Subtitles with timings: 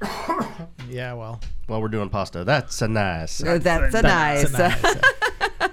[0.89, 3.43] Yeah, well, While we're doing pasta, that's a nice.
[3.45, 4.45] Oh, that's a nice.
[4.45, 4.85] it's a nice.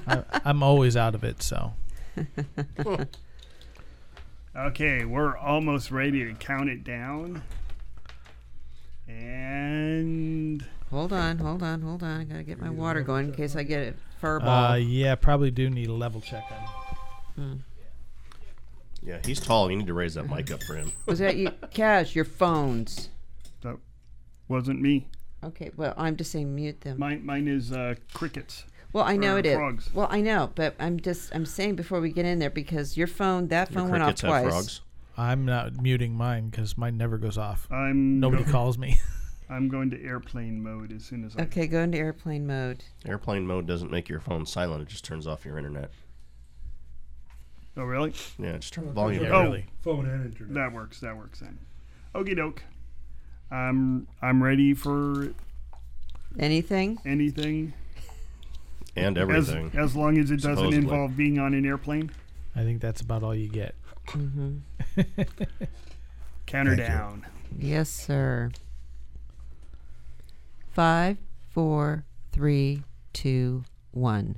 [0.08, 1.74] I, I'm always out of it, so
[4.56, 7.44] Okay, we're almost ready to count it down.
[9.08, 12.22] And hold on, hold on, hold on.
[12.22, 14.72] I gotta get my water going in case I get a fur ball.
[14.72, 16.44] uh, yeah, probably do need a level check
[17.38, 17.64] on.
[19.06, 19.70] Yeah, he's tall.
[19.70, 20.92] You need to raise that mic up for him.
[21.06, 22.16] Was that you, Caj?
[22.16, 23.10] Your phones.
[23.62, 23.78] that
[24.48, 25.08] wasn't me.
[25.44, 26.98] Okay, well, I'm just saying mute them.
[27.00, 28.66] Mine, mine is uh, crickets.
[28.94, 29.56] Well, I know or it is.
[29.56, 29.90] frogs.
[29.94, 33.08] Well, I know, but I'm just I'm saying before we get in there because your
[33.08, 34.52] phone, that phone went off crickets have twice.
[34.54, 34.82] frogs.
[35.18, 37.68] I'm not muting mine because mine never goes off.
[37.72, 39.00] I'm Nobody go- calls me.
[39.50, 41.44] I'm going to airplane mode as soon as I.
[41.44, 42.84] Okay, go into airplane mode.
[43.06, 44.82] Airplane mode doesn't make your phone silent.
[44.82, 45.92] It just turns off your internet.
[47.78, 48.14] Oh, really?
[48.40, 49.42] Yeah, just turn the volume Yeah, down.
[49.42, 49.44] Oh.
[49.50, 49.66] really.
[49.82, 50.54] Phone and internet.
[50.54, 51.00] That works.
[51.02, 51.58] That works then.
[52.14, 52.64] Okie doke.
[53.52, 55.34] I'm I'm ready for
[56.40, 57.00] Anything?
[57.06, 57.74] anything
[58.96, 59.72] And as everything.
[59.80, 60.78] as long as it doesn't Supposedly.
[60.78, 62.12] involve being on an airplane.
[62.56, 63.76] I think that's about all you get.
[64.08, 64.58] Mm-hmm.
[66.46, 66.96] Counter Thank you.
[66.96, 67.26] down.
[67.58, 68.52] Yes, sir.
[70.72, 71.18] Five,
[71.52, 74.38] four, three, two, one.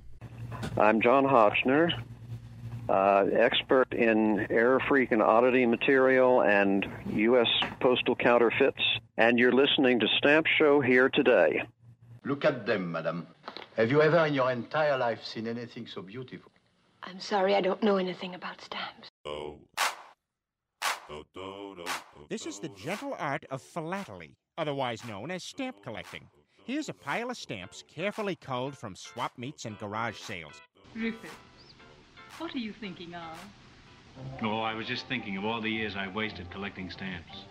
[0.77, 1.91] I'm John Hotchner,
[2.89, 7.47] uh, expert in error freak and oddity material and U.S.
[7.79, 8.81] postal counterfeits,
[9.17, 11.63] and you're listening to Stamp Show here today.
[12.25, 13.27] Look at them, madam.
[13.75, 16.51] Have you ever in your entire life seen anything so beautiful?
[17.03, 19.09] I'm sorry, I don't know anything about stamps.
[19.25, 19.59] Oh.
[22.29, 26.27] This is the gentle art of philately, otherwise known as stamp collecting.
[26.65, 30.59] Here's a pile of stamps carefully culled from swap meets and garage sales.
[30.93, 31.29] Rufus,
[32.39, 33.37] what are you thinking of?
[34.41, 37.45] Oh, I was just thinking of all the years I wasted collecting stamps.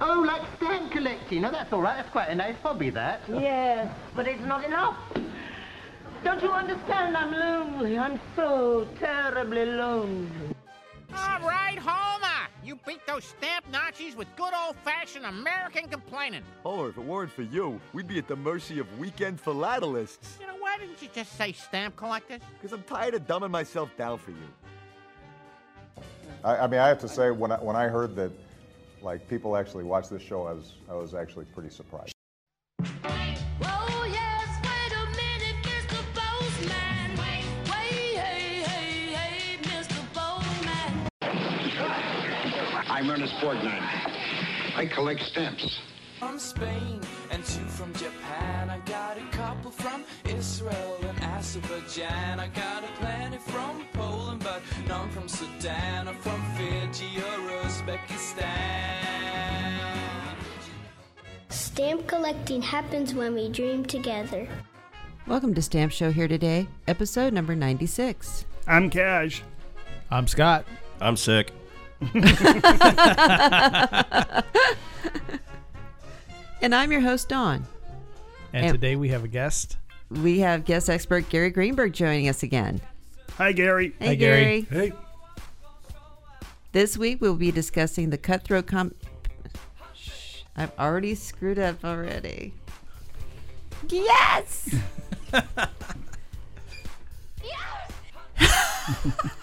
[0.00, 1.42] Oh, like stamp collecting.
[1.42, 1.96] No, that's all right.
[1.96, 3.20] That's quite a nice hobby, that.
[3.28, 4.96] Yes, but it's not enough.
[6.22, 7.16] Don't you understand?
[7.16, 7.98] I'm lonely.
[7.98, 10.28] I'm so terribly lonely.
[11.14, 12.31] All right, Homer!
[12.64, 16.42] You beat those stamp Nazis with good old-fashioned American complaining.
[16.64, 20.38] Oh, if it weren't for you, we'd be at the mercy of weekend philatelists.
[20.40, 22.40] You know, why didn't you just say stamp collectors?
[22.60, 26.02] Because I'm tired of dumbing myself down for you.
[26.44, 28.30] I, I mean, I have to say, when I, when I heard that,
[29.00, 32.11] like, people actually watch this show, I was, I was actually pretty surprised.
[43.02, 43.82] I'm Ernest Borgnine.
[44.76, 45.80] I collect stamps.
[46.20, 47.00] From Spain
[47.32, 48.70] and two from Japan.
[48.70, 52.38] I got a couple from Israel and Azerbaijan.
[52.38, 58.46] I got a plenty from Poland, but none from Sudan or from Fiji or Uzbekistan.
[61.48, 64.46] Stamp collecting happens when we dream together.
[65.26, 68.44] Welcome to Stamp Show here today, episode number 96.
[68.68, 69.42] I'm Caj.
[70.08, 70.64] I'm Scott.
[71.00, 71.50] I'm sick.
[76.62, 77.66] And I'm your host, Dawn.
[78.52, 79.76] And, And- today we have a guest.
[80.10, 82.80] We have guest expert Gary Greenberg joining us again.
[83.38, 83.94] Hi, Gary.
[83.98, 84.60] Hey, Hi, Gary.
[84.70, 84.92] Hey,
[86.72, 88.94] This week we'll be discussing the cutthroat comp.
[89.96, 92.52] Shh, I've already screwed up already.
[93.88, 94.74] Yes.
[97.42, 97.92] Yes!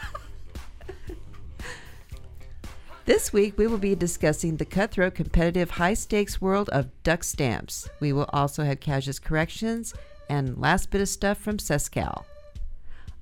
[3.09, 7.89] This week, we will be discussing the cutthroat competitive high stakes world of duck stamps.
[7.99, 9.95] We will also have Caj's corrections
[10.29, 12.25] and last bit of stuff from Sescal.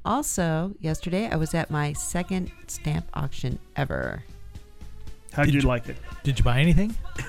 [0.04, 4.26] Also, yesterday I was at my second stamp auction ever.
[5.32, 5.96] How'd Did you you- like it?
[6.22, 6.94] Did you buy anything?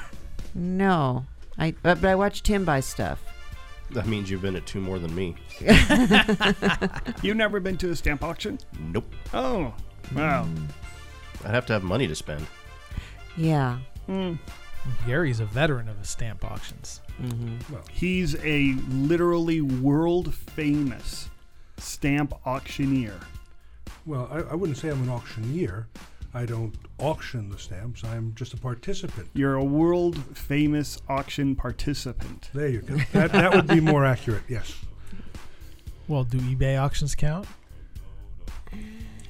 [0.52, 1.24] No,
[1.58, 3.22] I but, but I watched Tim buy stuff.
[3.92, 5.36] That means you've been at two more than me.
[7.22, 8.58] You've never been to a stamp auction?
[8.80, 9.14] Nope.
[9.32, 9.72] Oh,
[10.16, 10.44] wow.
[10.47, 10.68] Mm.
[11.44, 12.47] I'd have to have money to spend.
[13.37, 13.78] Yeah.
[14.06, 14.34] Hmm.
[15.07, 17.01] Gary's a veteran of the stamp auctions.
[17.21, 17.72] Mm-hmm.
[17.72, 21.28] Well, He's a literally world famous
[21.77, 23.18] stamp auctioneer.
[24.07, 25.89] well, I, I wouldn't say I'm an auctioneer.
[26.34, 28.04] I don't auction the stamps.
[28.04, 29.28] I'm just a participant.
[29.34, 32.51] You're a world famous auction participant.
[32.53, 32.97] There you go.
[33.12, 34.74] That, that would be more accurate, yes.
[36.07, 37.47] Well, do eBay auctions count?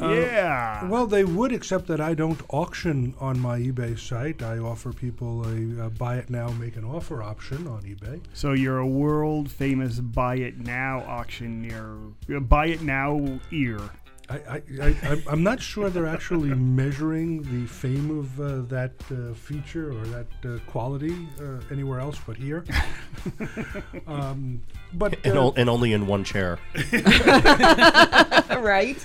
[0.01, 0.85] Uh, yeah.
[0.89, 4.43] Well, they would, except that I don't auction on my eBay site.
[4.43, 8.21] I offer people a, uh buy it now, make an offer option on eBay.
[8.33, 11.97] So you're a world famous buy it now auctioneer.
[12.35, 13.81] Uh, Buy it now ear.
[14.31, 18.93] I, I, I, I'm- I'm not sure they're actually measuring the fame of uh, that
[19.11, 22.65] uh, feature or that uh, quality uh, anywhere else but here.
[24.07, 24.61] um,
[24.93, 26.59] but and, uh, o- and only in one chair.
[28.61, 28.99] right?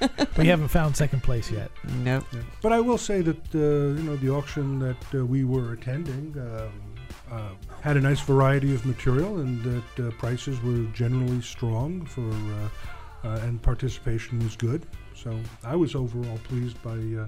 [0.36, 1.70] We haven't found second place yet.
[2.02, 2.24] Nope.
[2.60, 3.58] But I will say that uh,
[3.98, 6.72] you know the auction that uh, we were attending um,
[7.30, 7.48] uh,
[7.80, 12.28] had a nice variety of material, and that uh, prices were generally strong for,
[13.24, 14.86] uh, and participation was good.
[15.14, 17.26] So I was overall pleased by uh,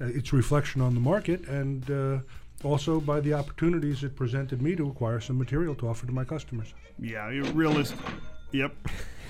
[0.00, 2.18] uh, its reflection on the market, and uh,
[2.66, 6.24] also by the opportunities it presented me to acquire some material to offer to my
[6.24, 6.72] customers.
[6.98, 7.94] Yeah, realist.
[8.52, 8.74] Yep.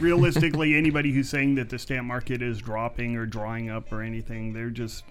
[0.00, 4.52] Realistically, anybody who's saying that the stamp market is dropping or drying up or anything,
[4.52, 5.04] they're just,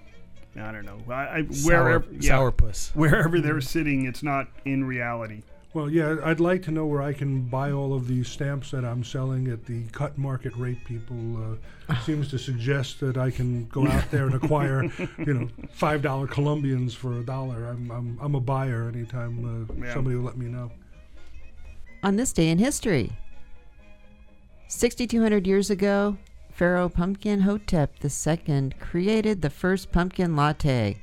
[0.56, 1.00] I don't know.
[1.10, 2.06] I, I Sour- wherever
[2.52, 2.96] sourpuss.
[2.96, 5.42] wherever they're sitting, it's not in reality.
[5.74, 8.86] Well, yeah, I'd like to know where I can buy all of these stamps that
[8.86, 10.86] I'm selling at the cut market rate.
[10.86, 11.58] People
[11.90, 14.84] uh, seems to suggest that I can go out there and acquire,
[15.18, 17.66] you know, five dollar Columbians for a dollar.
[17.66, 19.94] I'm, I'm I'm a buyer anytime uh, Yeah.
[19.96, 20.72] somebody will let me know.
[22.04, 23.12] On this day in history,
[24.68, 26.18] 6,200 years ago,
[26.52, 31.02] Pharaoh Pumpkin Hotep II created the first pumpkin latte.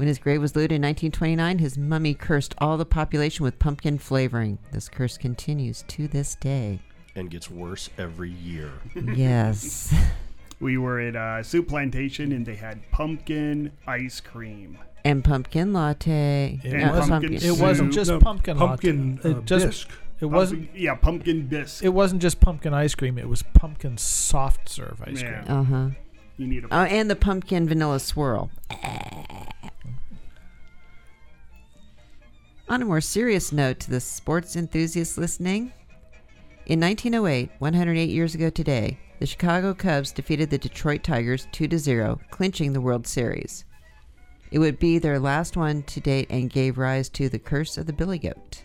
[0.00, 3.98] When his grave was looted in 1929, his mummy cursed all the population with pumpkin
[3.98, 4.56] flavoring.
[4.72, 6.78] This curse continues to this day.
[7.14, 8.70] And gets worse every year.
[9.14, 9.94] Yes.
[10.58, 14.78] We were at a soup plantation and they had pumpkin ice cream.
[15.04, 16.60] And pumpkin latte.
[16.64, 17.08] It And wasn't.
[17.10, 18.56] pumpkin It wasn't just No, pumpkin.
[18.56, 19.34] pumpkin, latte.
[19.34, 19.66] uh, It just.
[19.66, 19.90] bisque.
[20.20, 20.60] It wasn't.
[20.62, 21.84] Pumpkin- yeah, pumpkin bisque.
[21.84, 23.18] It wasn't just pumpkin ice cream.
[23.18, 25.42] It was pumpkin soft serve ice Yeah.
[25.44, 25.58] cream.
[25.58, 25.88] Uh huh.
[26.38, 28.50] You need a Oh, and the pumpkin vanilla swirl.
[32.70, 35.72] On a more serious note to the sports enthusiasts listening,
[36.66, 42.20] in 1908, 108 years ago today, the Chicago Cubs defeated the Detroit Tigers 2 0,
[42.30, 43.64] clinching the World Series.
[44.52, 47.86] It would be their last one to date and gave rise to the curse of
[47.86, 48.62] the Billy Goat.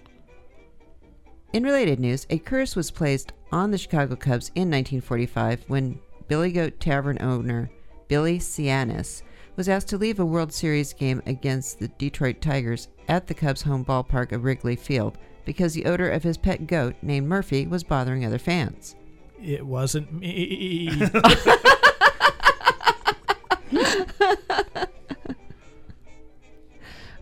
[1.54, 6.52] In related news, a curse was placed on the Chicago Cubs in 1945 when Billy
[6.52, 7.72] Goat Tavern owner
[8.08, 9.24] Billy Sianis
[9.56, 13.64] was asked to leave a World Series game against the Detroit Tigers at the Cubs'
[13.64, 17.84] home ballpark of Wrigley Field because the odor of his pet goat named Murphy was
[17.84, 18.96] bothering other fans.
[19.42, 20.92] It wasn't me.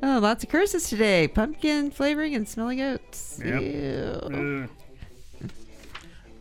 [0.05, 1.29] Oh, lots of curses today.
[1.29, 3.39] Pumpkin flavoring and smelly goats.
[3.43, 3.61] Yep.
[3.61, 4.67] Ew.
[4.67, 5.49] Ugh.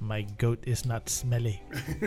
[0.01, 1.63] My goat is not smelly.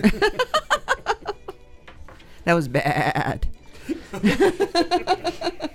[2.45, 3.47] That was bad.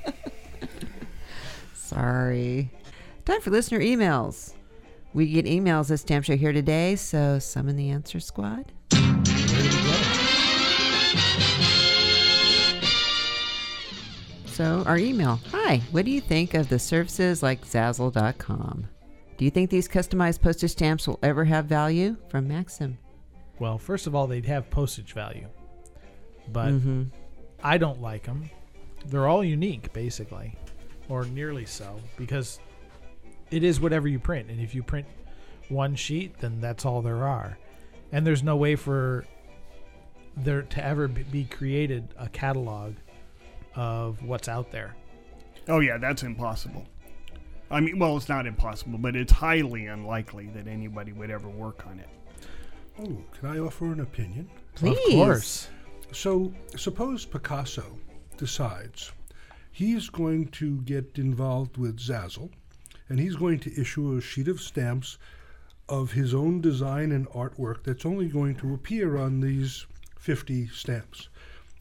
[2.01, 2.71] Sorry.
[3.27, 4.55] Time for listener emails.
[5.13, 8.73] We get emails at Stamp Show here today, so summon the answer squad.
[14.47, 18.87] So, our email Hi, what do you think of the services like Zazzle.com?
[19.37, 22.17] Do you think these customized postage stamps will ever have value?
[22.29, 22.97] From Maxim.
[23.59, 25.49] Well, first of all, they'd have postage value,
[26.51, 27.11] but Mhm.
[27.63, 28.49] I don't like them.
[29.07, 30.57] They're all unique, basically,
[31.11, 32.61] or nearly so, because
[33.51, 35.07] it is whatever you print, and if you print
[35.69, 37.59] one sheet, then that's all there are,
[38.13, 39.27] and there's no way for
[40.37, 42.95] there to ever be- be created a catalog
[43.75, 44.95] of what's out there.
[45.69, 46.87] Oh yeah, that's impossible.
[47.71, 51.87] I mean, well, it's not impossible, but it's highly unlikely that anybody would ever work
[51.87, 52.09] on it.
[52.99, 54.51] Oh, can I offer an opinion?
[54.75, 54.97] Please.
[55.07, 55.69] Of course.
[56.13, 57.85] So, suppose Picasso
[58.37, 59.13] decides
[59.71, 62.51] he's going to get involved with Zazzle
[63.09, 65.19] and he's going to issue a sheet of stamps
[65.89, 69.87] of his own design and artwork that's only going to appear on these
[70.21, 71.29] 50 stamps.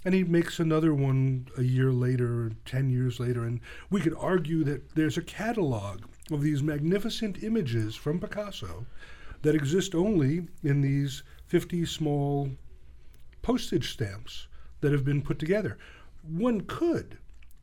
[0.04, 3.60] And he makes another one a year later, or 10 years later, and
[3.92, 8.88] we could argue that there's a catalog of these magnificent images from Picasso
[9.44, 12.50] that exist only in these 50 small
[13.44, 14.48] postage stamps
[14.82, 15.78] that have been put together.
[16.28, 17.19] One could,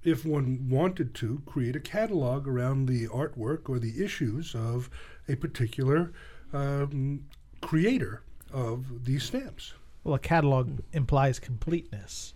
[0.06, 4.88] if one wanted to, create a catalog around the artwork or the issues of
[5.28, 6.12] a particular
[6.52, 7.24] um,
[7.60, 8.22] creator
[8.52, 9.74] of these stamps.
[10.04, 12.34] Well, a catalog implies completeness.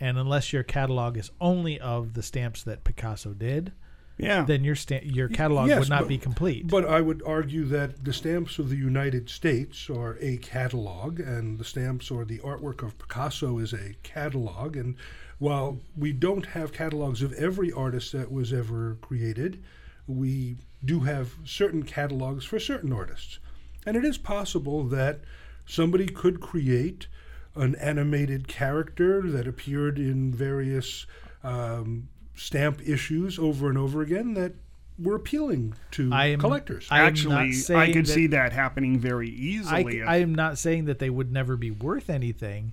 [0.00, 3.72] And unless your catalog is only of the stamps that Picasso did,
[4.16, 4.44] Yeah.
[4.44, 6.66] then your sta- your catalog Yes, would not but- be complete.
[6.68, 11.58] But I would argue that the stamps of the United States are a catalog, and
[11.58, 14.76] the stamps or the artwork of Picasso is a catalog.
[14.76, 14.96] And
[15.44, 19.62] while we don't have catalogs of every artist that was ever created,
[20.06, 23.38] we do have certain catalogs for certain artists.
[23.84, 25.20] And it is possible that
[25.66, 27.08] somebody could create
[27.54, 31.04] an animated character that appeared in various
[31.42, 34.54] um, stamp issues over and over again that
[34.98, 36.88] were appealing to I am- collectors.
[36.90, 39.98] I Actually, I could that- see that happening very easily.
[39.98, 42.72] if- I am not saying that they would never be worth anything,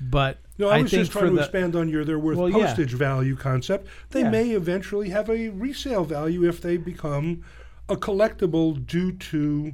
[0.00, 2.48] but No, I was think just trying to the- expand on your they're worth Well,
[2.48, 2.66] yeah.
[2.66, 3.86] postage value concept.
[4.10, 4.30] They Yeah.
[4.30, 7.42] may eventually have a resale value if they become
[7.88, 9.72] a collectible due to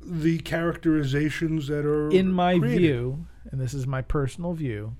[0.00, 2.78] the characterizations that are in my created.
[2.80, 4.96] view, and this is my personal view,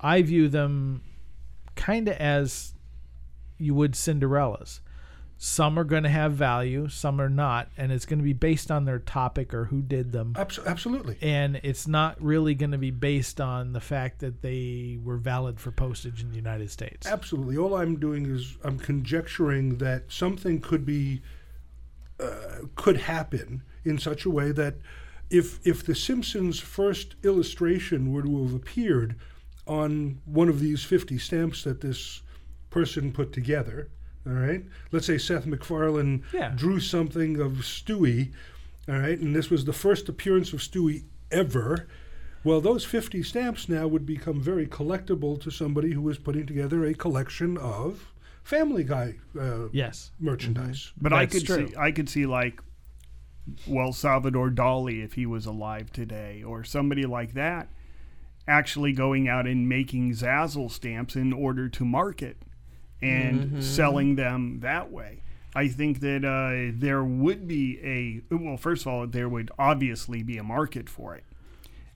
[0.00, 1.02] I view them
[1.76, 2.74] kind of as
[3.58, 4.80] you would Cinderella's.
[5.40, 8.72] Some are going to have value, some are not, and it's going to be based
[8.72, 10.34] on their topic or who did them.
[10.36, 11.16] Absolutely.
[11.22, 15.60] And it's not really going to be based on the fact that they were valid
[15.60, 17.06] for postage in the United States.
[17.06, 17.56] Absolutely.
[17.56, 21.22] All I'm doing is I'm conjecturing that something could be
[22.18, 24.74] uh, could happen in such a way that
[25.30, 29.14] if if the Simpsons' first illustration were to have appeared
[29.68, 32.22] on one of these 50 stamps that this
[32.70, 33.90] person put together,
[34.28, 34.64] all right.
[34.92, 36.52] Let's say Seth MacFarlane Yeah.
[36.54, 38.32] drew something of Stewie,
[38.88, 41.88] all right, and this was the first appearance of Stewie ever.
[42.44, 46.84] Well, those 50 stamps now would become very collectible to somebody who was putting together
[46.84, 50.12] a collection of Family Guy uh, yes.
[50.18, 50.92] merchandise.
[51.00, 52.62] But I could see, I could see like,
[53.66, 57.68] well, Salvador Dali if he was alive today, or somebody like that,
[58.46, 62.38] actually going out and making Zazzle stamps in order to market
[63.02, 63.62] and Mhm.
[63.62, 65.22] selling them that way.
[65.54, 70.22] I think that uh, there would be a well, first of all, there would obviously
[70.22, 71.24] be a market for it,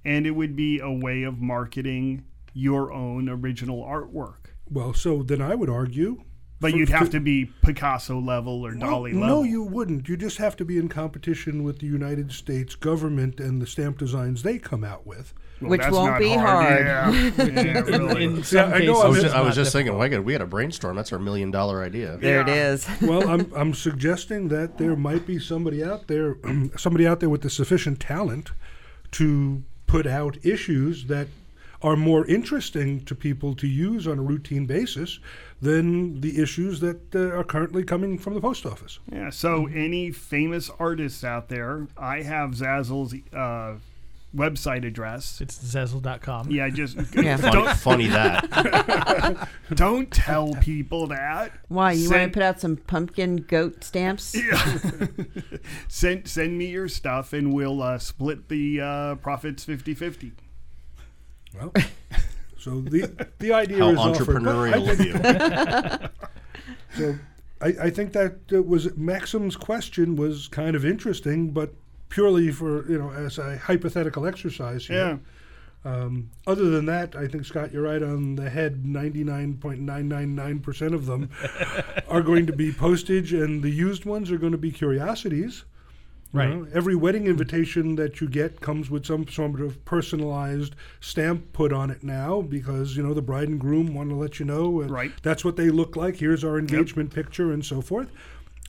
[0.04, 4.50] and it would be a way of marketing your own original artwork.
[4.70, 6.22] Well, so then I would argue.
[6.60, 9.18] But for- you'd have to be Picasso level or Well, level.
[9.20, 10.08] no, you wouldn't.
[10.08, 13.98] You just have to be in competition with the United States government and the stamp
[13.98, 15.34] designs they come out with.
[15.62, 16.86] Well, Which that's won't not be hard.
[16.86, 16.86] hard.
[16.86, 17.52] Yeah.
[17.62, 18.24] Yeah, really.
[18.24, 20.32] In Yeah, I know I was, I'm just, I was just thinking, why could we
[20.32, 20.96] had a brainstorm?
[20.96, 22.16] That's our million dollar idea.
[22.18, 22.86] There it is.
[23.02, 26.36] well, I'm I'm suggesting that there might be somebody out there,
[26.76, 28.50] somebody out there with the sufficient talent
[29.12, 31.28] to put out issues that
[31.82, 35.18] are more interesting to people to use on a routine basis
[35.60, 39.00] than the issues that uh, are currently coming from the post office.
[39.10, 39.30] Yeah.
[39.30, 43.78] So any famous artists out there, I have Zazzle's uh,
[44.34, 45.40] website address.
[45.40, 46.50] It's zazzle.com.
[46.50, 47.36] Yeah, just Yeah.
[47.36, 49.48] Funny- funny that.
[49.74, 51.52] don't tell people that.
[51.68, 54.34] Why you want to put out some pumpkin goat stamps?
[54.34, 55.06] Yeah.
[55.88, 60.32] send send me your stuff and we'll uh, split the uh, profits 50-50.
[61.54, 61.72] Well,
[62.58, 66.08] so the the idea How is offered, but I entrepreneurial of you.
[66.96, 67.18] so
[67.60, 71.74] I, I think that was Maxim's question was kind of interesting, but
[72.12, 75.18] purely for you know as a hypothetical exercise here.
[75.84, 78.86] Um, other than that, I think Scott, you're right on the head.
[78.86, 81.30] Ninety-nine point nine nine nine percent of them
[82.08, 85.64] are going to be postage, and the used ones are going to be curiosities.
[86.34, 86.48] You Right.
[86.48, 91.72] know, every wedding invitation that you get comes with some sort of personalized stamp put
[91.74, 94.82] on it now because you know the bride and groom want to let you know
[94.82, 95.12] Right.
[95.22, 96.16] that's what they look like.
[96.16, 98.08] Here's our engagement picture and so forth.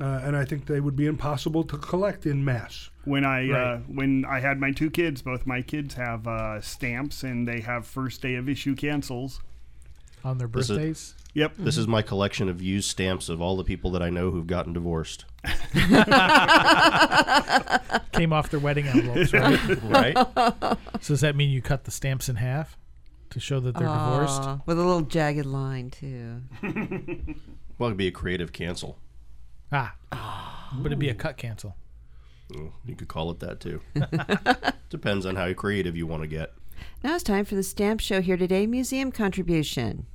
[0.02, 2.90] Uh, and I think they would be impossible to collect in mass.
[3.06, 7.24] When I uh, when I had my two kids, both my kids have uh, stamps
[7.24, 9.42] and they have first day of issue cancels.
[10.24, 11.16] On their This is- birthdays?
[11.36, 11.54] Yep.
[11.58, 14.46] This is my collection of used stamps of all the people that I know who've
[14.46, 15.26] gotten divorced.
[18.12, 19.60] Came off their wedding envelopes, right?
[19.84, 20.16] Right.
[21.02, 22.78] So does that mean you cut the stamps in half
[23.32, 24.44] to show that they're divorced?
[24.68, 26.42] With a little jagged line too.
[27.80, 29.00] Well, it'd be a creative cancel.
[29.72, 29.96] Ah.
[30.78, 31.76] But it'd be a cut cancel.
[32.54, 33.82] Mm, You could call it that too.
[34.90, 36.54] Depends on how creative you want to get.
[37.04, 40.06] Now it's time for the Stamp Show here today museum contribution.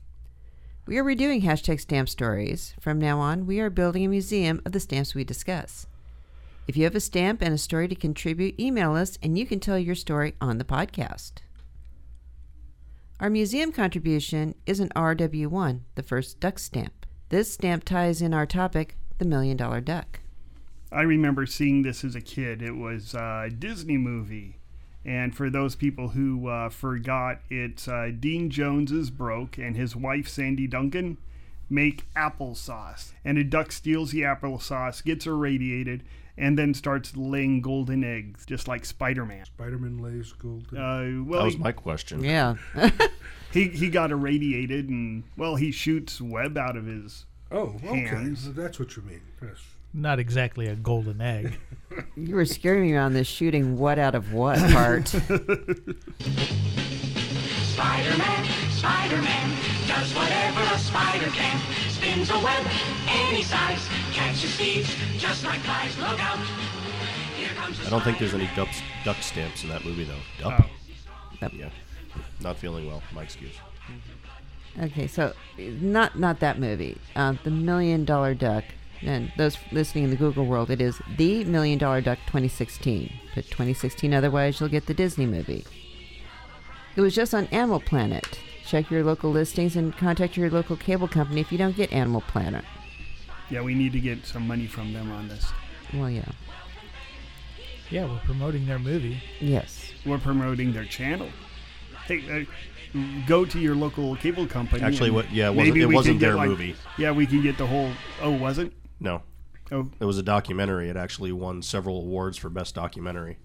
[0.86, 2.74] We are redoing hashtag stamp stories.
[2.80, 5.86] From now on, we are building a museum of the stamps we discuss.
[6.66, 9.60] If you have a stamp and a story to contribute, email us and you can
[9.60, 11.32] tell your story on the podcast.
[13.20, 17.04] Our museum contribution is an RW1, the first duck stamp.
[17.30, 20.20] This stamp ties in our topic, the million dollar duck.
[20.90, 22.62] I remember seeing this as a kid.
[22.62, 24.56] It was a Disney movie.
[25.04, 29.94] And for those people who uh, forgot, it's uh, Dean Jones is broke and his
[29.96, 31.16] wife, Sandy Duncan,
[31.70, 33.12] make applesauce.
[33.24, 36.02] And a duck steals the applesauce, gets irradiated,
[36.36, 39.44] and then starts laying golden eggs, just like Spider Man.
[39.46, 40.66] Spider-Man lays gold.
[40.72, 42.22] Uh, well, that was he- my question.
[42.22, 42.56] Yeah.
[43.52, 48.00] he, he got irradiated, and, well, he shoots web out of his Oh, okay.
[48.00, 48.52] hands.
[48.54, 49.22] That's what you mean.
[49.42, 49.58] Yes.
[49.98, 51.58] Not exactly a golden egg.
[52.14, 55.08] You were scaring me on this shooting what out of what part.
[55.08, 55.64] Spider-Man,
[58.70, 59.56] Spider-Man
[59.88, 61.60] does whatever a spider can.
[61.88, 62.64] Spins a web
[63.08, 65.98] any size, catches thieves just like flies.
[65.98, 66.38] Look out!
[67.36, 68.68] Here comes I don't think there's any duck,
[69.04, 70.20] duck stamps in that movie though.
[70.50, 70.68] Duck.
[71.40, 71.52] Duck.
[71.52, 71.70] Yeah.
[72.40, 73.02] Not feeling well.
[73.12, 73.56] My excuse.
[74.80, 76.96] Okay, so not not that movie.
[77.16, 78.62] Uh, the Million Dollar Duck.
[79.02, 83.12] And those listening in the Google world, it is the Million Dollar Duck 2016.
[83.34, 85.64] Put 2016, otherwise you'll get the Disney movie.
[86.96, 88.40] It was just on Animal Planet.
[88.66, 92.22] Check your local listings and contact your local cable company if you don't get Animal
[92.22, 92.64] Planet.
[93.50, 95.46] Yeah, we need to get some money from them on this.
[95.94, 96.24] Well, yeah.
[97.90, 99.22] Yeah, we're promoting their movie.
[99.40, 99.92] Yes.
[100.04, 101.28] We're promoting their channel.
[102.06, 102.46] Hey,
[102.94, 104.82] uh, go to your local cable company.
[104.82, 106.74] Actually, what- yeah, it wasn't- it wasn't their like- movie.
[106.98, 107.92] Yeah, we can get the whole.
[108.20, 108.72] Oh, was it?
[109.00, 109.22] No.
[109.70, 109.90] Oh.
[110.00, 110.88] It was a documentary.
[110.88, 113.38] It actually won several awards for best documentary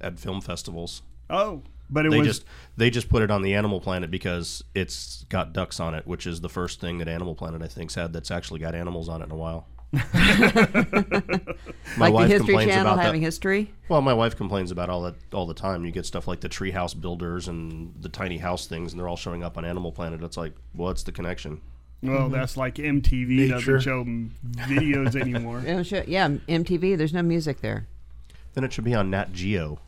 [0.00, 1.02] at film festivals.
[1.28, 2.26] Oh, but it they was.
[2.26, 2.44] just
[2.76, 6.26] they just put it on the Animal Planet because it's got ducks on it, which
[6.26, 9.22] is the first thing that Animal Planet I think's had that's actually got animals on
[9.22, 9.66] it in a while.
[11.98, 13.72] Like the History Channel having history?
[13.88, 15.84] Well, my wife complains about all that all the time.
[15.84, 19.16] You get stuff like the treehouse builders and the tiny house things, and they're all
[19.16, 20.22] showing up on Animal Planet.
[20.22, 21.60] It's like, what's the connection?
[22.02, 23.54] Well, that's like MTV Nature.
[23.76, 25.62] doesn't show videos anymore.
[25.84, 27.86] Show- yeah, MTV, there's no music there.
[28.54, 29.78] Then it should be on Nat Geo.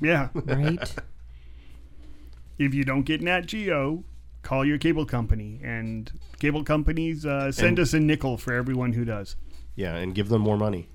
[0.00, 0.28] Yeah.
[0.34, 0.94] Right.
[2.58, 4.04] if you don't get Nat Geo,
[4.42, 8.92] call your cable company, and cable companies uh, send And- us a nickel for everyone
[8.92, 9.36] who does.
[9.74, 10.88] Yeah, and give them more money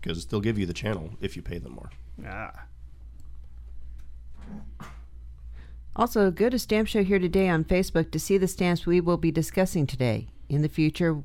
[0.00, 1.90] because they'll give you the channel if you pay them more.
[2.26, 2.64] Ah.
[5.98, 9.16] Also, go to Stamp Show here today on Facebook to see the stamps we will
[9.16, 10.28] be discussing today.
[10.46, 11.22] In the future,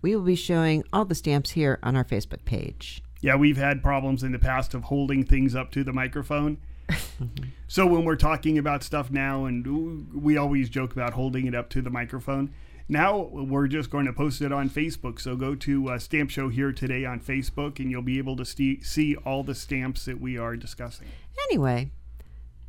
[0.00, 3.02] we will be showing all the stamps here on our Facebook page.
[3.20, 6.56] Yeah, we've had problems in the past of holding things up to the microphone.
[7.68, 11.68] so when we're talking about stuff now, and we always joke about holding it up
[11.70, 12.50] to the microphone,
[12.88, 15.20] now we're just going to post it on Facebook.
[15.20, 18.44] So go to uh, Stamp Show here today on Facebook, and you'll be able to
[18.46, 21.08] see, see all the stamps that we are discussing.
[21.50, 21.90] Anyway,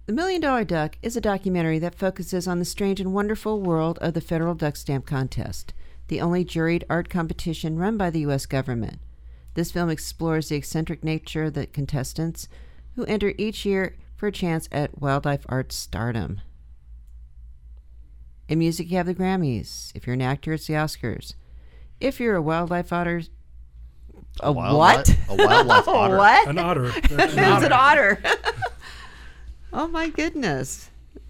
[0.06, 3.98] The Million Dollar Duck is a documentary that focuses on the strange and wonderful world
[4.02, 5.74] of the Federal Duck Stamp Contest,
[6.10, 8.46] the only juried art competition run by the U.S.
[8.46, 9.00] government.
[9.56, 12.48] This film explores the eccentric nature of the contestants
[12.96, 16.42] who enter each year for a chance at wildlife art stardom.
[18.48, 19.92] In music, you have the Grammys.
[19.96, 21.34] If you're an actor, it's the Oscars.
[22.00, 23.24] If you're a wildlife otter,
[24.42, 24.72] a, what?
[24.72, 26.18] wildlife- a wildlife otter.
[26.18, 26.48] what?
[26.48, 26.90] An otter.
[27.10, 28.22] That's That's an an otter.
[29.76, 29.84] otter.
[29.84, 30.90] oh my goodness.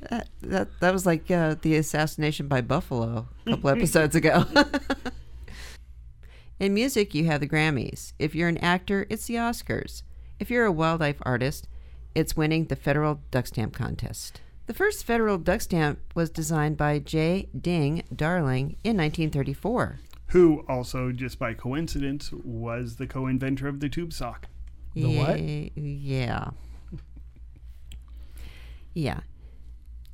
[0.09, 4.45] That, that that was like uh, the assassination by buffalo a couple episodes ago.
[6.59, 8.13] In music, you have the Grammys.
[8.17, 10.03] If you're an actor, it's the Oscars.
[10.39, 11.67] If you're a wildlife artist,
[12.13, 14.41] it's winning the Federal Duck Stamp Contest.
[14.67, 17.49] The first Federal Duck Stamp was designed by J.
[17.59, 19.99] Ding Darling in 1934.
[20.29, 24.47] Who also, just by coincidence, was the co-inventor of the tube sock.
[24.93, 25.83] Ye- Yeah.
[25.83, 26.49] Yeah.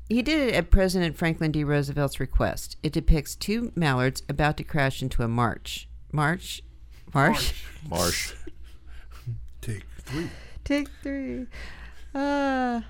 [0.10, 1.64] He did it at President Franklin D.
[1.64, 2.76] Roosevelt's request.
[2.84, 5.88] It depicts two mallards about to crash into a march.
[6.12, 6.62] March?
[7.14, 7.54] Marsh?
[7.90, 8.34] Marsh.
[9.62, 10.30] Take three.
[10.66, 11.48] Take three.
[12.14, 12.82] Uh,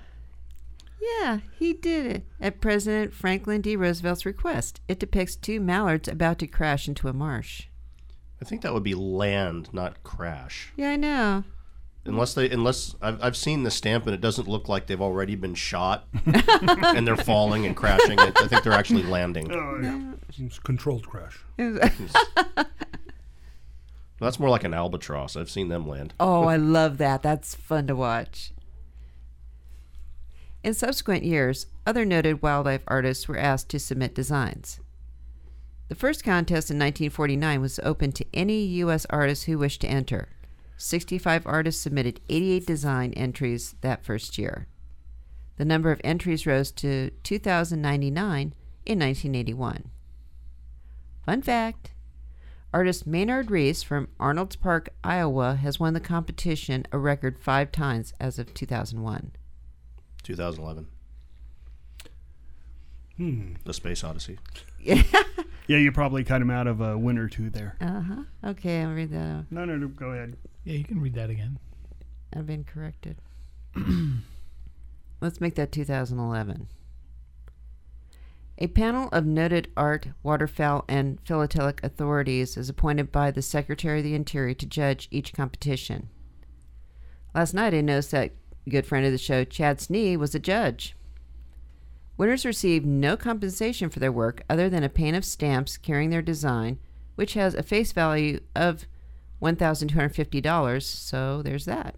[1.00, 3.76] yeah, he did it at President Franklin D.
[3.76, 4.80] Roosevelt's request.
[4.88, 7.66] It depicts two mallards about to crash into a marsh.
[8.40, 10.72] I think that would be land, not crash.
[10.76, 11.44] Yeah, I know.
[12.04, 15.36] Unless they, unless I've, I've seen the stamp and it doesn't look like they've already
[15.36, 18.18] been shot and they're falling and crashing.
[18.18, 19.52] I, I think they're actually landing.
[19.52, 21.38] Oh, It's controlled crash.
[24.18, 25.36] That's more like an albatross.
[25.36, 26.14] I've seen them land.
[26.18, 27.22] Oh, I love that.
[27.22, 28.52] That's fun to watch.
[30.64, 34.78] In subsequent years, other noted wildlife artists were asked to submit designs.
[35.88, 39.06] The first contest in 1949 was open to any U.S.
[39.10, 40.28] artists who wished to enter.
[40.76, 44.66] 65 artists submitted 88 design entries that first year.
[45.56, 48.54] The number of entries rose to 2,099
[48.84, 49.90] in 1981.
[51.24, 51.92] Fun fact
[52.74, 58.14] Artist Maynard Reece from Arnold's Park, Iowa, has won the competition a record five times
[58.18, 59.32] as of 2001.
[60.22, 60.86] 2011.
[63.18, 63.54] Hmm.
[63.64, 64.38] The Space Odyssey.
[65.68, 67.76] Yeah, you probably cut him out of a win or two there.
[67.80, 68.22] Uh huh.
[68.44, 69.36] Okay, I'll read that.
[69.36, 69.44] out.
[69.50, 69.86] No, no, no.
[69.86, 70.36] Go ahead.
[70.64, 71.58] Yeah, you can read that again.
[72.34, 73.16] I've been corrected.
[75.20, 76.66] Let's make that 2011.
[78.58, 84.04] A panel of noted art, waterfowl, and philatelic authorities is appointed by the Secretary of
[84.04, 86.08] the Interior to judge each competition.
[87.34, 88.32] Last night I noticed that
[88.68, 90.96] good friend of the show, Chad Snee, was a judge.
[92.16, 96.22] Winners receive no compensation for their work other than a pane of stamps carrying their
[96.22, 96.78] design,
[97.14, 98.86] which has a face value of
[99.40, 101.96] $1,250, so there's that.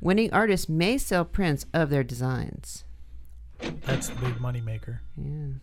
[0.00, 2.84] Winning artists may sell prints of their designs.
[3.86, 4.98] That's the big moneymaker.
[5.16, 5.58] Yeah.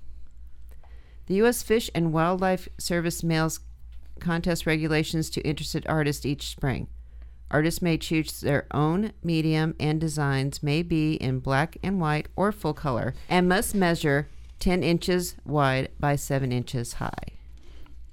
[1.26, 1.62] The U.S.
[1.62, 3.60] Fish and Wildlife Service mails
[4.20, 6.88] contest regulations to interested artists each spring.
[7.52, 12.52] Artists may choose their own medium, and designs may be in black and white or
[12.52, 14.28] full color, and must measure
[14.60, 17.34] 10 inches wide by 7 inches high.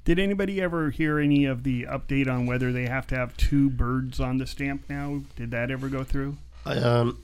[0.05, 3.69] Did anybody ever hear any of the update on whether they have to have two
[3.69, 5.23] birds on the stamp now?
[5.35, 6.37] Did that ever go through?
[6.65, 7.23] Um,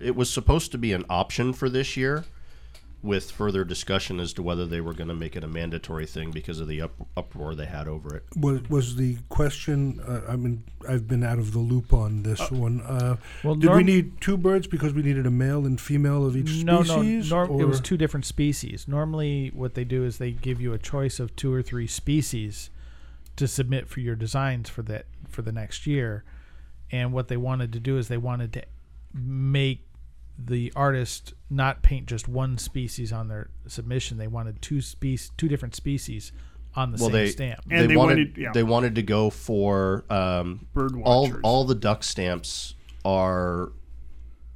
[0.00, 2.24] it was supposed to be an option for this year,
[3.02, 6.30] with further discussion as to whether they were going to make it a mandatory thing
[6.30, 8.24] because of the up, uproar they had over it.
[8.36, 10.00] Was, was the question?
[10.06, 12.82] Uh, I mean, I've been out of the loop on this one.
[12.82, 16.36] Uh, well, did we need two birds because we needed a male and female of
[16.36, 17.30] each No, species?
[17.30, 17.46] no.
[17.46, 18.86] Norm, it was two different species.
[18.86, 22.68] Normally, what they do is they give you a choice of two or three species
[23.36, 26.24] to submit for your designs for that for the next year.
[26.92, 28.64] And what they wanted to do is they wanted to
[29.14, 29.86] make
[30.46, 34.18] the artist not paint just one species on their submission.
[34.18, 36.32] They wanted two species, two different species
[36.74, 37.60] on the well, same they stamp.
[37.66, 41.40] they, wanted, they wanted to go for um, Bird all watchers.
[41.42, 42.74] all the duck stamps
[43.04, 43.72] are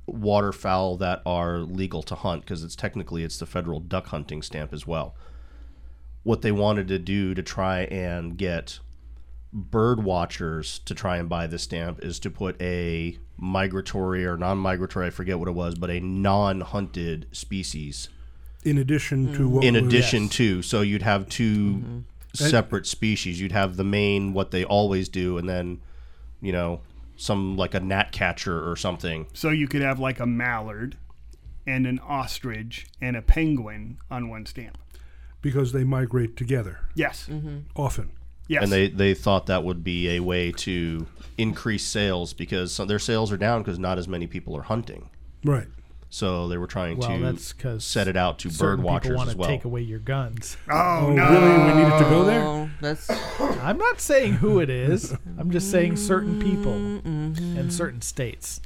[0.07, 4.73] waterfowl that are legal to hunt because it's technically it's the federal duck hunting stamp
[4.73, 5.14] as well.
[6.23, 8.79] What they wanted to do to try and get
[9.55, 15.07] bird watchers to try and buy the stamp is to put a migratory or non-migratory,
[15.07, 18.09] I forget what it was, but a non-hunted species
[18.64, 21.99] in addition to what in was- addition to so you'd have 2 Mm-hmm.
[22.33, 25.81] separate species you'd have the main what they always do and then
[26.40, 26.81] you know
[27.17, 30.97] some like a gnat catcher or something So you could have like a mallard
[31.67, 34.79] and an ostrich and a penguin on one stamp.
[35.43, 37.29] because they migrate together Yes.
[37.31, 37.59] mm-hmm.
[37.77, 38.11] often.
[38.48, 38.62] Yes.
[38.62, 41.07] and they they thought that would be a way to
[41.38, 45.09] increase sales because some, their sales are down because not as many people are hunting
[45.44, 45.66] Right.
[46.11, 49.28] so they were trying well, to that's set it out to bird watchers people want
[49.28, 50.57] as to well take away your guns.
[50.70, 51.30] Oh, oh, no.
[51.30, 51.72] really?
[51.72, 52.42] We needed to go there?
[52.42, 53.11] Oh, That's
[53.61, 55.12] I'm not saying who it is.
[55.38, 57.59] I'm just saying certain people mm-hmm.
[57.59, 58.61] in certain states.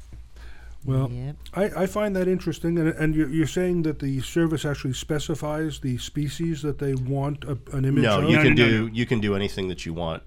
[0.84, 1.10] Well,
[1.54, 5.80] I, I find that interesting, and, and you're, you're saying that the service actually specifies
[5.80, 8.30] the species that they want a, an image no of.
[8.30, 10.22] you can do you can do anything that you want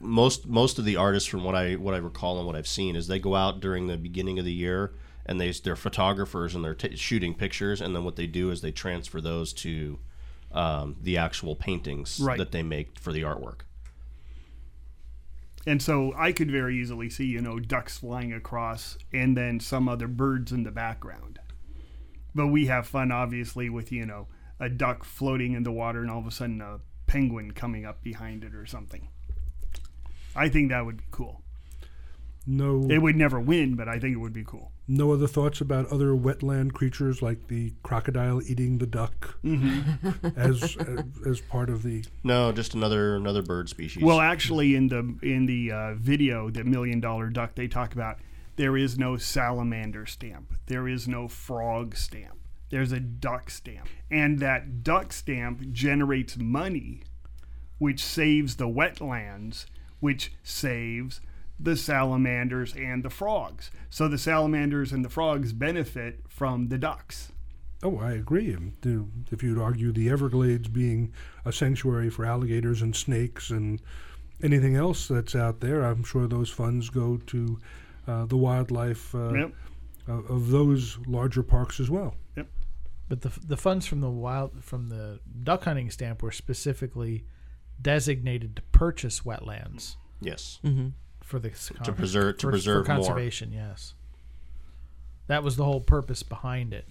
[0.00, 2.94] most most of the artists from what i what i recall and what i've seen
[2.94, 4.92] is they go out during the beginning of the year
[5.26, 8.60] and they they're photographers and they're t- shooting pictures and then what they do is
[8.60, 9.98] they transfer those to
[10.52, 12.38] um, the actual paintings Right.
[12.38, 13.62] that they make for the artwork
[15.68, 19.86] And so I could very easily see, you know, ducks flying across and then some
[19.86, 21.40] other birds in the background.
[22.34, 24.28] But we have fun, obviously, with, you know,
[24.58, 28.02] a duck floating in the water and all of a sudden a penguin coming up
[28.02, 29.08] behind it or something.
[30.34, 31.42] I think that would be cool.
[32.46, 34.72] No, It would never win, but I think it would be cool.
[34.90, 40.34] No other thoughts about other wetland creatures like the crocodile eating the duck Mhm.
[40.36, 42.04] as, as as part of the.
[42.24, 46.64] no just another another bird species Well, actually, in the in the uh, video, the
[46.64, 48.18] Million Dollar Duck, they talk about
[48.56, 52.38] there is no salamander stamp, there is no frog stamp,
[52.70, 57.02] there's a duck stamp, and that duck stamp generates money,
[57.78, 59.66] which saves the wetlands,
[60.00, 61.20] which saves
[61.60, 63.70] the salamanders and the frogs.
[63.90, 67.32] So the salamanders and the frogs benefit from the ducks.
[67.82, 68.56] Oh, I agree.
[69.30, 71.12] If you'd argue the Everglades being
[71.44, 73.80] a sanctuary for alligators and snakes and
[74.42, 77.58] anything else that's out there, I'm sure those funds go to
[78.06, 79.52] uh, the wildlife uh, Yep.
[80.08, 82.14] of, of those larger parks as well.
[82.36, 82.46] Yep.
[83.08, 87.24] But the the funds from the wild from the duck hunting stamp were specifically
[87.80, 90.58] designated to purchase wetlands yes
[91.28, 91.50] for the
[91.84, 93.04] To preserve- to for, preserve for more.
[93.04, 93.52] conservation.
[93.52, 93.94] Yes,
[95.26, 96.86] that was the whole purpose behind it.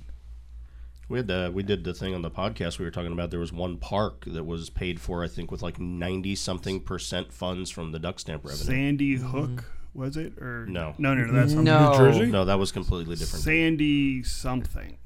[1.09, 3.31] We had the, we did the thing on the podcast we were talking about.
[3.31, 7.31] There was one park that was paid for, I think, with like ninety something percent
[7.31, 8.63] funds from the duck stamp revenue.
[8.63, 9.25] Sandy mm-hmm.
[9.27, 10.37] Hook, was it?
[10.37, 11.33] Or No, no, no, no.
[11.33, 11.53] That's.
[11.53, 11.63] Mm-hmm.
[11.63, 11.91] No.
[11.91, 12.25] New Jersey?
[12.27, 13.43] No, that was completely different.
[13.43, 14.97] Sandy something.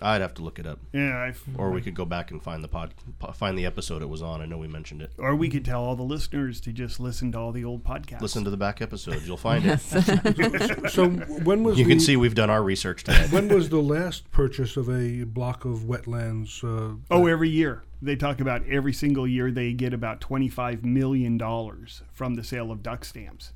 [0.00, 2.62] I'd have to look it up, Yeah, I, or we could go back and find
[2.62, 2.94] the pod,
[3.34, 4.40] find the episode it was on.
[4.40, 5.10] I know we mentioned it.
[5.18, 8.20] or we could tell all the listeners to just listen to all the old podcasts.
[8.20, 9.80] Listen to the back episodes; you'll find it.
[10.90, 13.26] So when was you the, can see we've done our research today.
[13.30, 16.62] when was the last purchase of a block of wetlands?
[16.64, 21.36] Uh, Oh, every year they talk about every single year they get about twenty-five million
[21.38, 23.52] dollars from the sale of duck stamps,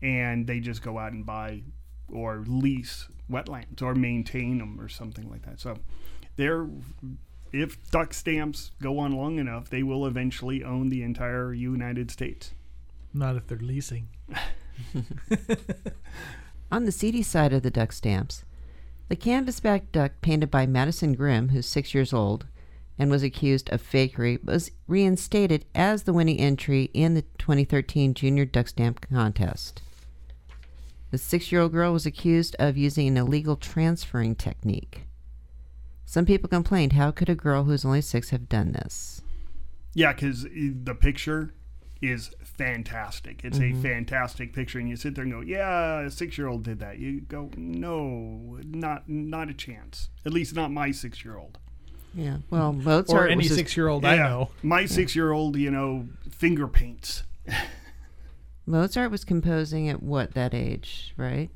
[0.00, 1.62] and they just go out and buy
[2.12, 5.60] or lease wetlands or maintain them or something like that.
[5.60, 5.78] So
[6.36, 6.66] they're
[7.52, 12.54] if duck stamps go on long enough, they will eventually own the entire United States.
[13.12, 14.08] Not if they're leasing.
[16.72, 18.44] On the seedy side of the duck stamps,
[19.08, 22.46] the canvasback duck painted by Madison Grimm, who's six years old
[22.98, 28.44] and was accused of fakery, was reinstated as the winning entry in the 2013 Junior
[28.44, 29.82] Duck Stamp Contest.
[31.12, 35.02] The six year old girl was accused of using an illegal transferring technique.
[36.06, 39.20] Some people complained how could a girl who's only six have done this?
[39.92, 41.52] Yeah, because the picture
[42.00, 43.44] is fantastic.
[43.44, 43.78] It's Mhm.
[43.78, 47.20] a fantastic picture, and you sit there and go, "Yeah, a six-year-old did that." You
[47.20, 50.08] go, "No, not not a chance.
[50.24, 51.58] At least not my six-year-old."
[52.14, 54.50] Yeah, well, Mozart or any six-year-old I know.
[54.62, 57.22] My six-year-old, you know, finger paints.
[58.66, 61.50] Mozart was composing at what that age, right?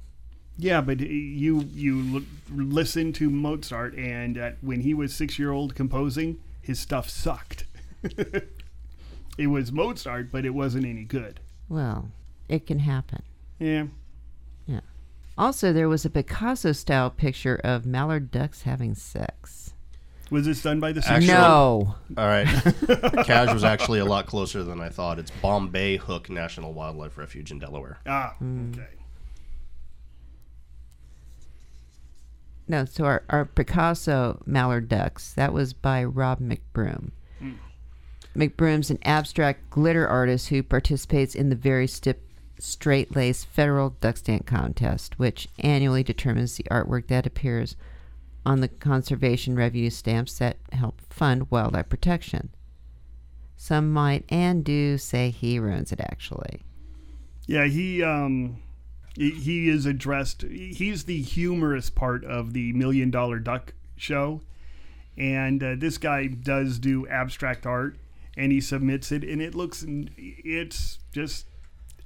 [0.59, 6.39] Yeah, but you you listen to Mozart, and when he was six year old composing,
[6.63, 7.65] his stuff sucked.
[8.03, 11.41] it was Mozart, but it wasn't any good.
[11.69, 12.11] Well,
[12.49, 13.23] it can happen.
[13.59, 13.87] Yeah.
[14.67, 14.81] Yeah.
[15.37, 19.75] Also, there was a Picasso style picture of mallard ducks having sex.
[20.31, 21.95] Was this done by the Actually- No.
[22.19, 22.47] All right.
[23.27, 25.19] Caj was actually a lot closer than I thought.
[25.21, 27.99] It's Bombay Hook National Wildlife Refuge in Delaware.
[28.07, 28.73] Ah, Hmm.
[28.75, 28.87] okay.
[32.69, 37.11] No, so our, our Picasso mallard ducks, that was by Rob McBroom.
[37.39, 37.53] Hmm.
[38.35, 42.17] McBroom's an abstract glitter artist who participates in the very stiff
[42.59, 47.77] straight lace federal duck stamp contest, which annually determines the artwork that appears
[48.47, 52.49] on the conservation revenue stamps that help fund wildlife protection.
[53.57, 56.63] Some might and do say he ruins it actually.
[57.47, 58.59] Yeah, he um
[59.17, 64.43] he, is addressed he's the humorous part of the Million Dollar Duck show.
[65.17, 67.97] And uh, this guy does do abstract art
[68.37, 71.47] and he submits it and it looks it's just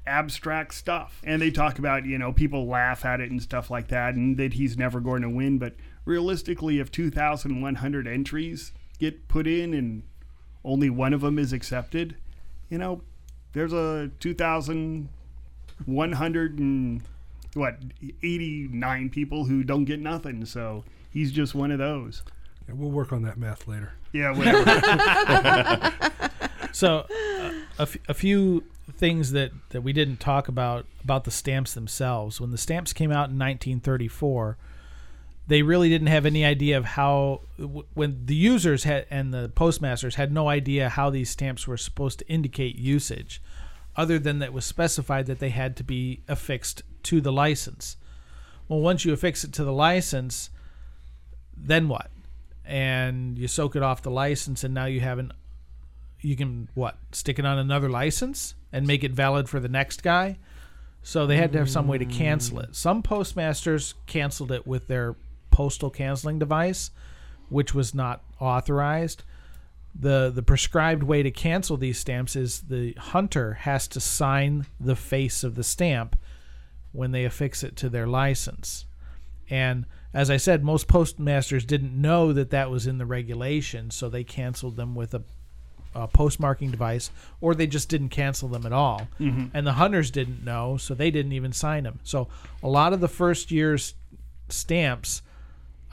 [0.06, 1.20] abstract stuff.
[1.24, 4.38] And they talk about, you know, people laugh at it and stuff like that and
[4.38, 10.02] that he's never going to win, but realistically if 2100 entries get put in and
[10.64, 12.16] only one of them is accepted,
[12.68, 13.02] you know,
[13.52, 17.02] there's a 2,100 and
[17.54, 17.78] what
[18.22, 20.44] 89 people who don't get nothing.
[20.44, 22.22] So he's just one of those.
[22.68, 23.94] Yeah, we'll work on that math later.
[24.12, 25.92] Yeah, whatever.
[26.72, 31.30] so uh, a, f- a few things that, that we didn't talk about about the
[31.30, 34.56] stamps themselves when the stamps came out in 1934
[35.46, 37.40] they really didn't have any idea of how
[37.94, 42.20] when the users had and the postmasters had no idea how these stamps were supposed
[42.20, 43.42] to indicate usage
[43.96, 47.96] other than that was specified that they had to be affixed to the license.
[48.68, 50.50] Well once you affix it to the license
[51.56, 52.10] then what?
[52.64, 55.32] And you soak it off the license and now you have an
[56.20, 60.02] you can what stick it on another license and make it valid for the next
[60.02, 60.38] guy?
[61.02, 62.70] So they had to have some way to cancel it.
[62.70, 62.76] Mm.
[62.76, 65.16] Some postmasters canceled it with their
[65.60, 66.90] postal canceling device
[67.50, 69.22] which was not authorized
[69.94, 74.96] the the prescribed way to cancel these stamps is the hunter has to sign the
[74.96, 76.16] face of the stamp
[76.92, 78.86] when they affix it to their license
[79.50, 84.08] and as I said, most postmasters didn't know that that was in the regulation, so
[84.08, 85.22] they canceled them with a,
[85.94, 89.06] a postmarking device, or they just didn't cancel them at all.
[89.20, 89.50] Mhm.
[89.54, 92.00] And the hunters didn't know, so they didn't even sign them.
[92.02, 92.26] So
[92.60, 93.94] a lot of the first year's
[94.48, 95.22] stamps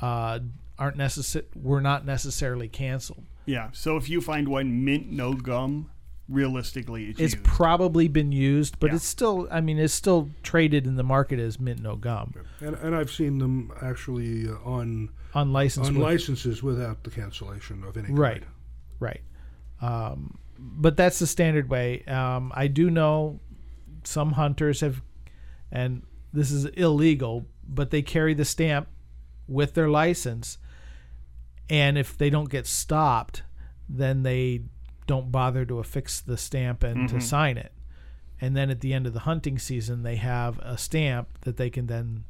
[0.01, 0.39] uh,
[0.79, 3.23] aren't necessar- were not necessarily canceled.
[3.45, 3.69] yeah.
[3.73, 5.89] So if you find one mint no gum,
[6.29, 7.45] realistically, it's, It's used.
[7.45, 8.95] probably been used, but Yeah.
[8.97, 12.33] it's still, I mean, it's still traded in the market as mint no gum.
[12.60, 17.10] And, and I've seen them actually uh, on On license on with- licenses without the
[17.12, 18.53] cancellation of any right kind.
[18.99, 19.21] right
[19.81, 23.39] um, but that's the standard way um, i do know
[24.03, 25.01] some hunters have
[25.71, 26.01] and
[26.33, 28.88] this is illegal but they carry the stamp
[29.47, 30.57] with their license
[31.69, 33.43] and if they don't get stopped
[33.89, 34.62] then they
[35.05, 37.21] don't bother to affix the stamp and to Mhm.
[37.23, 37.71] sign it
[38.41, 41.69] and then at the end of the hunting season they have a stamp that they
[41.69, 42.23] can then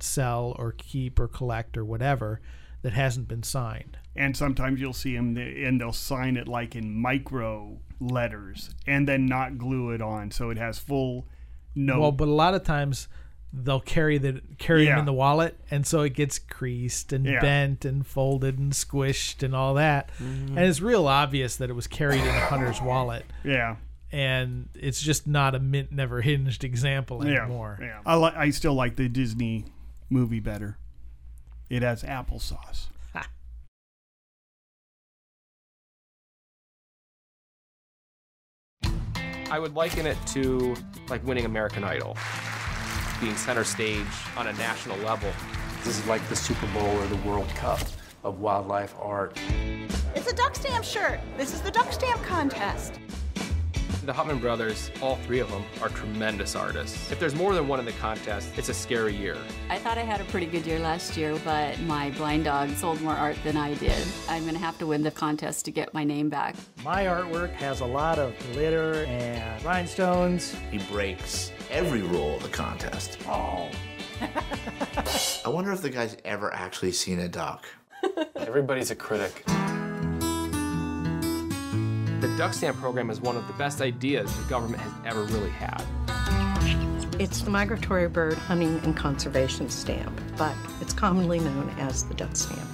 [0.00, 2.40] sell or keep or collect or whatever
[2.82, 6.92] that hasn't been signed and sometimes you'll see them and they'll sign it like in
[6.92, 11.26] micro letters and then not glue it on so it has full
[11.74, 13.06] no Well, but a lot of times
[13.52, 17.40] they'll carry the carry them in the wallet, and so it gets creased and Yeah.
[17.40, 20.10] bent and folded and squished and all that.
[20.18, 20.48] Mhm.
[20.50, 23.24] And it's real obvious that it was carried in a hunter's wallet.
[23.44, 23.76] Yeah.
[24.12, 27.76] and it's just not a mint never hinged example anymore.
[27.82, 29.64] Yeah, I li- I still like the Disney
[30.08, 30.78] movie better.
[31.68, 32.86] It has applesauce.
[39.50, 40.74] I would liken it to
[41.08, 42.16] like winning American Idol,
[43.20, 45.32] being center stage on a national level.
[45.84, 47.80] This is like the Super Bowl or the World Cup
[48.24, 49.38] of wildlife art.
[50.14, 51.20] It's a duck stamp shirt.
[51.36, 52.98] This is the duck stamp contest.
[54.04, 57.10] The Hautman brothers, all three of them, are tremendous artists.
[57.10, 59.36] If there's more than one in the contest, it's a scary year.
[59.68, 63.00] I thought I had a pretty good year last year, but my blind dog sold
[63.00, 64.06] more art than I did.
[64.28, 66.54] I'm going to have to win the contest to get my name back.
[66.84, 70.54] My artwork has a lot of glitter and rhinestones.
[70.70, 73.18] He breaks every rule of the contest.
[73.26, 73.70] Oh.
[75.44, 77.66] I wonder if the guy's ever actually seen a duck.
[78.36, 79.44] Everybody's a critic.
[82.20, 85.50] The duck stamp program is one of the best ideas the government has ever really
[85.50, 85.84] had.
[87.20, 92.36] It's the Migratory Bird Hunting and Conservation Stamp, but it's commonly known as the duck
[92.36, 92.68] stamp.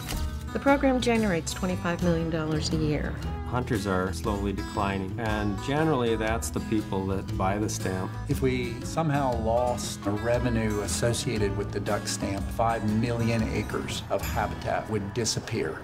[0.53, 3.15] The program generates $25 million a year.
[3.53, 8.11] Hunters are slowly declining, and generally that's the people that buy the stamp.
[8.31, 14.23] If we somehow lost the revenue associated with the duck stamp, 5 million acres of
[14.23, 15.83] habitat would disappear.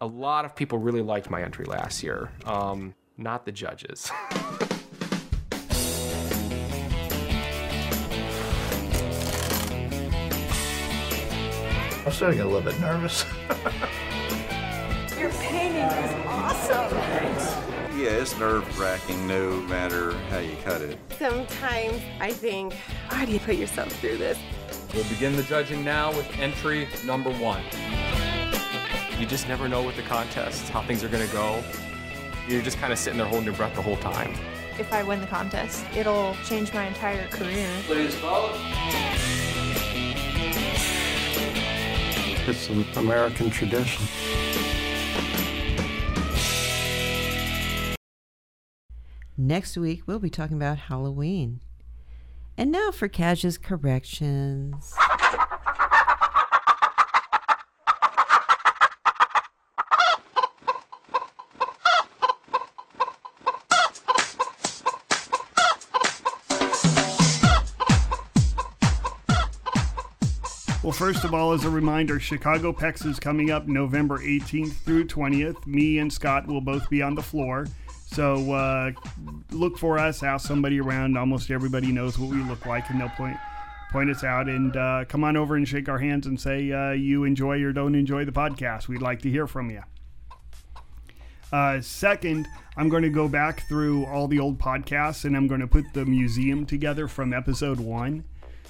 [0.00, 4.10] A lot of people really liked my entry last year, um, not the judges.
[12.04, 13.24] I'm starting to get a little bit nervous.
[15.78, 16.96] Your painting is awesome.
[17.96, 20.98] Yeah, it's nerve wracking no matter how you cut it.
[21.18, 22.74] Sometimes I think,
[23.08, 24.38] why do you put yourself through this?
[24.92, 27.62] We'll begin the judging now with entry number one.
[29.18, 31.62] You just never know with the contests how things are going to go.
[32.48, 34.34] You're just kind of sitting there holding your breath the whole time.
[34.78, 37.68] If I win the contest, it'll change my entire career.
[37.84, 38.52] Please follow.
[42.48, 44.06] It's an American tradition.
[49.40, 51.60] Next week, we'll be talking about Halloween.
[52.56, 54.92] And now for Caj's corrections.
[70.82, 75.06] Well, first of all, as a reminder, Chicago PEX is coming up November 18th through
[75.06, 75.64] 20th.
[75.64, 77.68] Me and Scott will both be on the floor.
[78.10, 78.92] So uh,
[79.50, 81.18] look for us, ask somebody around.
[81.18, 83.36] Almost everybody knows what we look like, and they'll point
[83.92, 84.48] point us out.
[84.48, 87.72] And uh, come on over and shake our hands and say uh, you enjoy or
[87.72, 88.88] don't enjoy the podcast.
[88.88, 89.82] We'd like to hear from you.
[91.52, 95.60] Uh, second, I'm going to go back through all the old podcasts and I'm going
[95.60, 98.24] to put the museum together from episode one.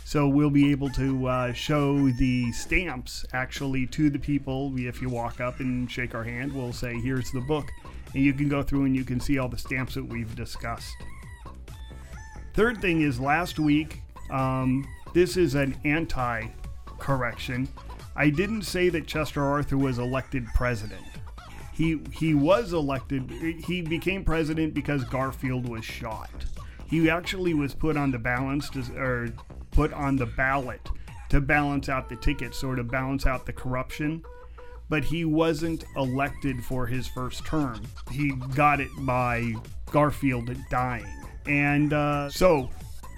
[0.04, 4.72] So we'll be able to uh, show the stamps actually to the people.
[4.76, 7.66] If you walk up and shake our hand, we'll say, here's the book.
[8.14, 10.94] And you can go through and you can see all the stamps that we've discussed.
[12.54, 16.46] Third thing is last week, um, this is an anti
[16.98, 17.68] correction.
[18.16, 21.04] I didn't say that Chester Arthur was elected president.
[21.72, 26.30] He, he was elected, he became president because Garfield was shot.
[26.86, 29.28] He actually was put on the balance to, or
[29.70, 30.80] put on the ballot
[31.28, 34.24] to balance out the ticket, sort of balance out the corruption.
[34.88, 37.82] But he wasn't elected for his first term.
[38.10, 39.54] He got it by
[39.90, 41.06] Garfield dying.
[41.46, 42.70] And uh, so,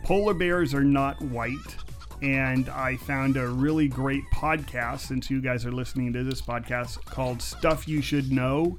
[0.05, 1.77] polar bears are not white.
[2.23, 7.03] And I found a really great podcast, since you guys are listening to this podcast,
[7.07, 8.79] called Stuff You Should Know.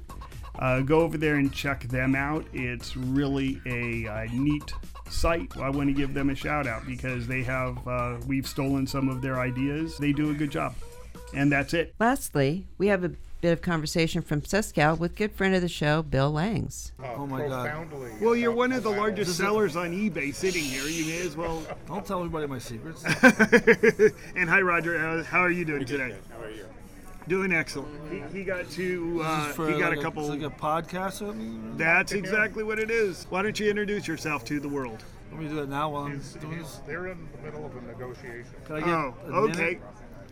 [0.58, 2.46] Uh, go over there and check them out.
[2.52, 4.72] It's really a, uh neat
[5.10, 5.56] site.
[5.56, 9.08] I want to give them a shout out because they have, uh, we've stolen some
[9.08, 9.98] of their ideas.
[9.98, 10.74] They do a good job.
[11.34, 11.94] And that's it.
[11.98, 16.02] Lastly, we have a bit of conversation from Sescal with good friend of the show,
[16.02, 16.92] Bill Langs.
[17.16, 17.88] Oh my God.
[18.20, 20.84] Well, you're one of the largest sellers on eBay sitting here.
[20.84, 21.62] You may as well.
[21.88, 23.02] Don't tell everybody my secrets.
[24.36, 24.98] and hi, Roger.
[24.98, 26.14] How, how are you doing today?
[26.32, 26.66] How are you?
[27.28, 27.88] Doing excellent.
[28.32, 29.20] He, he got to.
[29.24, 30.22] Uh, for he got like a couple.
[30.32, 31.56] It's like a podcast of me.
[31.76, 33.26] That's exactly what it is.
[33.30, 35.02] Why don't you introduce yourself to the world?
[35.30, 36.80] Let me do that now while I'm doing this.
[36.86, 38.52] They're in the middle of a negotiation.
[38.66, 39.52] Can I get Oh, a okay.
[39.62, 39.80] minute?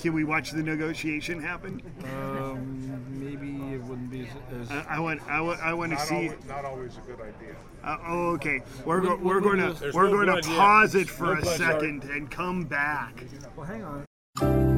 [0.00, 1.82] Can we watch the negotiation happen?
[2.04, 4.26] Um, maybe it wouldn't be
[4.58, 4.70] as.
[4.70, 5.20] I, I want.
[5.28, 5.60] I want.
[5.60, 6.14] I want to see.
[6.14, 7.54] always, not always a good idea.
[7.84, 8.62] Uh, oh, okay.
[8.86, 10.58] We're go, we're going to we're no going blood to yet.
[10.58, 11.72] pause it for no a blood, sorry.
[11.74, 13.22] second and come back.
[13.54, 14.69] Well, hang on.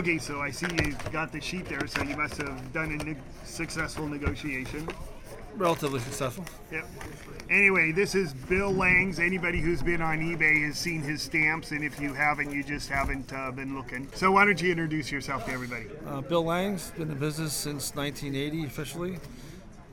[0.00, 3.04] Okay, so I see you got the sheet there, so you must have done a
[3.04, 4.88] ne- successful negotiation.
[5.56, 6.46] Relatively successful.
[6.72, 6.86] Yep.
[7.50, 9.18] Anyway, this is Bill Lang's.
[9.18, 12.88] Anybody who's been on eBay has seen his stamps, and if you haven't, you just
[12.88, 14.08] haven't uh, been looking.
[14.14, 15.84] So why don't you introduce yourself to everybody?
[16.06, 19.18] Uh, Bill Lang's been in business since 1980 officially.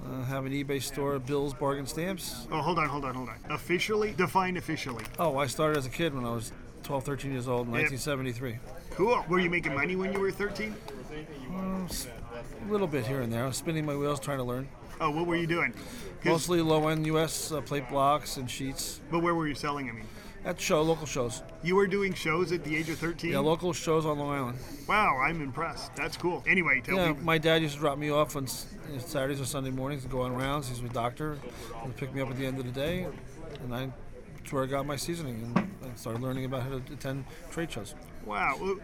[0.05, 2.47] Uh, have an eBay store, Bill's Bargain Stamps.
[2.49, 3.39] Oh, hold on, hold on, hold on.
[3.49, 4.13] Officially?
[4.13, 5.03] Define officially.
[5.19, 6.53] Oh, I started as a kid when I was
[6.83, 7.91] 12, 13 years old in Yep.
[7.91, 8.59] 1973.
[8.97, 9.23] Cool.
[9.29, 10.75] Were you making money when you were 13?
[11.53, 12.07] Uh, s-
[12.67, 13.43] a little bit here and there.
[13.43, 14.67] I was spinning my wheels trying to learn.
[14.99, 15.71] Oh, what were you doing?
[16.25, 17.51] Mostly low-end U.S.
[17.51, 18.99] Uh, plate blocks and sheets.
[19.11, 19.87] But where were you selling?
[19.87, 20.05] I mean,
[20.43, 21.43] at show, local shows.
[21.61, 23.33] You were doing shows at the age of 13.
[23.33, 24.57] Yeah, local shows on Long Island.
[24.87, 25.95] Wow, I'm impressed.
[25.95, 26.43] That's cool.
[26.47, 27.19] Anyway, tell yeah, me.
[27.21, 30.21] my dad used to drop me off on know, Saturdays or Sunday mornings to go
[30.21, 30.69] on rounds.
[30.69, 31.37] He's a doctor.
[31.83, 33.05] He'd pick me up at the end of the day,
[33.63, 33.91] and I,
[34.37, 37.71] that's where I got my seasoning and I started learning about how to attend trade
[37.71, 37.93] shows.
[38.27, 38.77] Wow.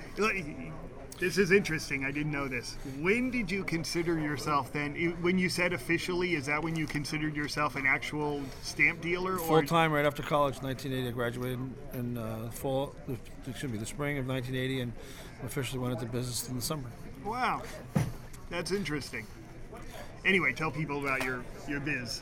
[1.20, 2.06] This is interesting.
[2.06, 2.76] I didn't know this.
[3.00, 4.96] When did you consider yourself then?
[5.22, 9.38] When you said officially, is that when you considered yourself an actual stamp dealer?
[9.38, 11.08] Full time right after college, 1980.
[11.08, 11.60] I graduated
[11.94, 12.96] in uh, fall,
[13.48, 14.94] excuse me, the spring of 1980, and
[15.46, 16.90] officially went into business in the summer.
[17.24, 17.62] Wow,
[18.50, 19.28] that's interesting.
[20.26, 22.22] Anyway, tell people about your your biz.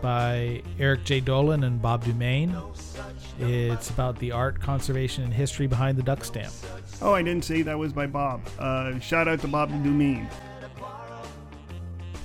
[0.00, 1.20] by Eric J.
[1.20, 2.54] Dolin and Bob Dumaine.
[3.40, 6.52] It's about the art, conservation, and history behind the duck stamp.
[7.02, 8.40] Oh, I didn't say that was by Bob.
[8.58, 10.28] Uh, shout out to Bob Dumaine.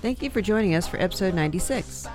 [0.02, 2.08] Thank you for joining us for episode 96.